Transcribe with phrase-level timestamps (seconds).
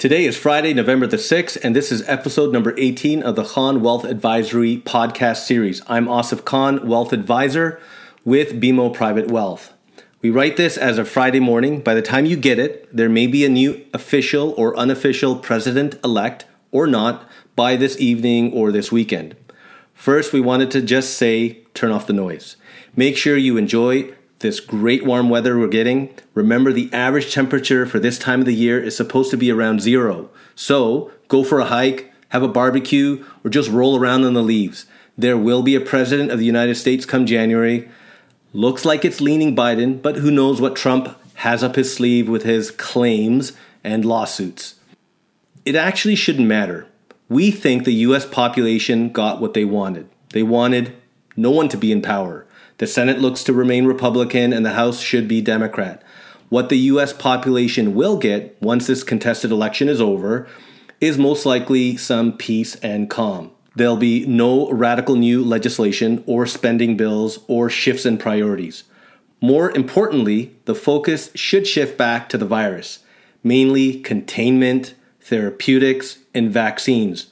[0.00, 3.82] Today is Friday, November the 6th, and this is episode number 18 of the Khan
[3.82, 5.82] Wealth Advisory podcast series.
[5.88, 7.78] I'm Asif Khan, Wealth Advisor
[8.24, 9.74] with BMO Private Wealth.
[10.22, 11.82] We write this as a Friday morning.
[11.82, 15.96] By the time you get it, there may be a new official or unofficial president
[16.02, 19.36] elect or not by this evening or this weekend.
[19.92, 22.56] First, we wanted to just say turn off the noise.
[22.96, 26.14] Make sure you enjoy this great warm weather we're getting.
[26.34, 29.80] Remember, the average temperature for this time of the year is supposed to be around
[29.80, 30.30] zero.
[30.54, 34.86] So go for a hike, have a barbecue, or just roll around in the leaves.
[35.16, 37.88] There will be a president of the United States come January.
[38.54, 42.42] Looks like it's leaning Biden, but who knows what Trump has up his sleeve with
[42.42, 43.52] his claims
[43.84, 44.76] and lawsuits.
[45.66, 46.86] It actually shouldn't matter.
[47.28, 50.08] We think the US population got what they wanted.
[50.30, 50.96] They wanted
[51.36, 52.46] no one to be in power.
[52.80, 56.02] The Senate looks to remain Republican and the House should be Democrat.
[56.48, 60.48] What the US population will get once this contested election is over
[60.98, 63.50] is most likely some peace and calm.
[63.76, 68.84] There'll be no radical new legislation or spending bills or shifts in priorities.
[69.42, 73.00] More importantly, the focus should shift back to the virus,
[73.44, 77.29] mainly containment, therapeutics, and vaccines.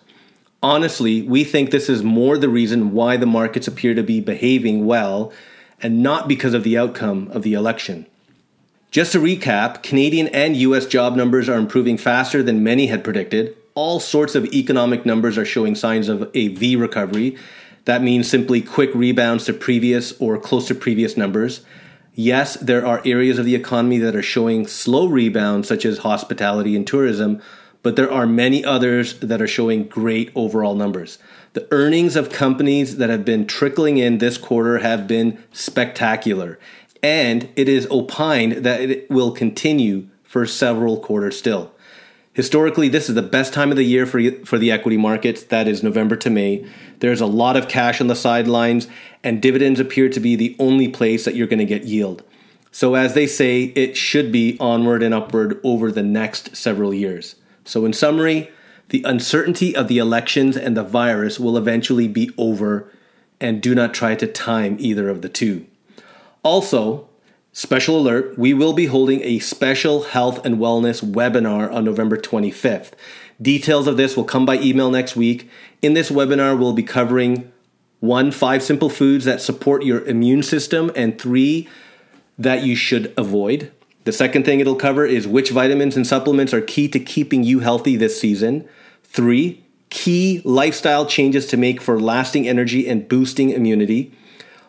[0.62, 4.86] Honestly, we think this is more the reason why the markets appear to be behaving
[4.86, 5.32] well
[5.80, 8.06] and not because of the outcome of the election.
[8.90, 13.56] Just to recap, Canadian and US job numbers are improving faster than many had predicted.
[13.74, 17.36] All sorts of economic numbers are showing signs of a V recovery.
[17.84, 21.60] That means simply quick rebounds to previous or close to previous numbers.
[22.14, 26.74] Yes, there are areas of the economy that are showing slow rebounds, such as hospitality
[26.74, 27.40] and tourism,
[27.82, 31.18] but there are many others that are showing great overall numbers.
[31.52, 36.58] The earnings of companies that have been trickling in this quarter have been spectacular,
[37.02, 41.72] and it is opined that it will continue for several quarters still.
[42.38, 45.66] Historically, this is the best time of the year for, for the equity markets, that
[45.66, 46.64] is November to May.
[47.00, 48.86] There's a lot of cash on the sidelines,
[49.24, 52.22] and dividends appear to be the only place that you're going to get yield.
[52.70, 57.34] So, as they say, it should be onward and upward over the next several years.
[57.68, 58.50] So, in summary,
[58.88, 62.90] the uncertainty of the elections and the virus will eventually be over,
[63.42, 65.66] and do not try to time either of the two.
[66.42, 67.10] Also,
[67.52, 72.92] special alert, we will be holding a special health and wellness webinar on November 25th.
[73.40, 75.50] Details of this will come by email next week.
[75.82, 77.52] In this webinar, we'll be covering
[78.00, 81.68] one, five simple foods that support your immune system, and three,
[82.38, 83.70] that you should avoid.
[84.08, 87.60] The second thing it'll cover is which vitamins and supplements are key to keeping you
[87.60, 88.66] healthy this season.
[89.04, 94.10] Three, key lifestyle changes to make for lasting energy and boosting immunity.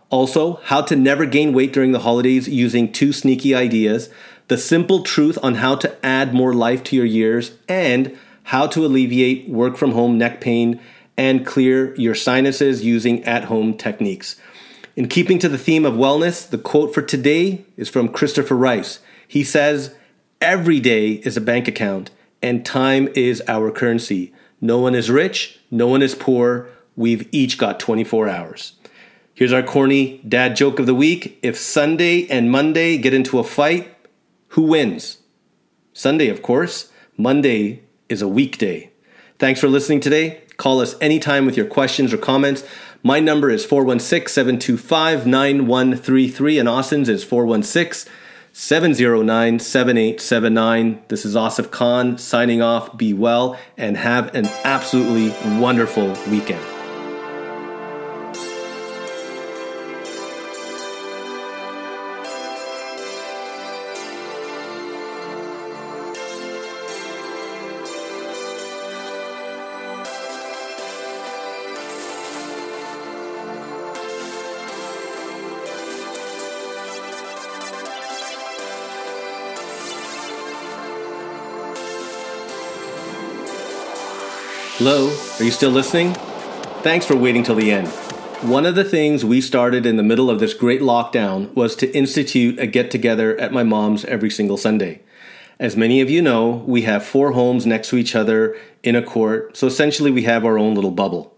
[0.10, 4.10] Also, how to never gain weight during the holidays using two sneaky ideas.
[4.50, 8.86] The simple truth on how to add more life to your years and how to
[8.86, 10.82] alleviate work from home neck pain
[11.16, 14.36] and clear your sinuses using at home techniques.
[14.98, 19.00] In keeping to the theme of wellness, the quote for today is from Christopher Rice.
[19.30, 19.94] He says,
[20.42, 22.10] Every day is a bank account,
[22.42, 24.34] and time is our currency.
[24.60, 26.68] No one is rich, no one is poor.
[26.96, 28.74] We've each got 24 hours.
[29.36, 31.38] Here's our corny dad joke of the week.
[31.44, 33.96] If Sunday and Monday get into a fight,
[34.50, 35.20] who wins?
[35.94, 36.92] Sunday, of course.
[37.16, 38.90] Monday is a weekday.
[39.38, 40.42] Thanks for listening today.
[40.58, 42.64] Call us anytime with your questions or comments.
[43.04, 48.12] My number is 416 725 9133, and Austin's is 416
[48.54, 51.04] 709 7879.
[51.08, 52.98] This is Asif Khan signing off.
[52.98, 55.30] Be well and have an absolutely
[55.60, 56.79] wonderful weekend.
[84.80, 86.14] Hello, are you still listening?
[86.84, 87.90] Thanks for waiting till the end.
[88.50, 91.94] One of the things we started in the middle of this great lockdown was to
[91.94, 95.02] institute a get together at my mom's every single Sunday.
[95.60, 99.04] As many of you know, we have four homes next to each other in a
[99.04, 101.36] court, so essentially we have our own little bubble.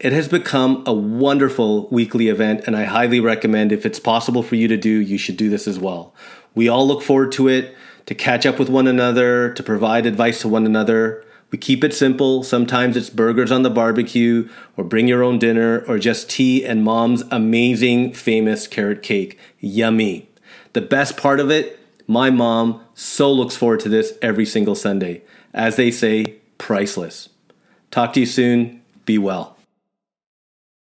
[0.00, 4.54] It has become a wonderful weekly event, and I highly recommend if it's possible for
[4.54, 6.14] you to do, you should do this as well.
[6.54, 7.76] We all look forward to it,
[8.06, 11.22] to catch up with one another, to provide advice to one another.
[11.50, 12.42] We keep it simple.
[12.42, 16.84] Sometimes it's burgers on the barbecue, or bring your own dinner, or just tea and
[16.84, 19.38] mom's amazing, famous carrot cake.
[19.60, 20.28] Yummy.
[20.74, 21.80] The best part of it,
[22.10, 25.20] My mom so looks forward to this every single Sunday.
[25.52, 27.28] As they say, priceless.
[27.90, 28.80] Talk to you soon.
[29.04, 29.57] Be well.